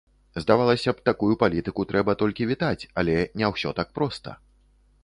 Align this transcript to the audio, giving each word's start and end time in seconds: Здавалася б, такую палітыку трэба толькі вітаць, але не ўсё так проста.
Здавалася 0.43 0.93
б, 0.95 1.03
такую 1.09 1.29
палітыку 1.43 1.85
трэба 1.91 2.17
толькі 2.23 2.49
вітаць, 2.53 2.79
але 3.03 3.17
не 3.43 3.53
ўсё 3.55 3.77
так 3.83 3.95
проста. 4.01 4.29